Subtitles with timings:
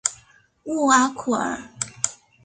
[0.63, 1.59] 穆阿库尔。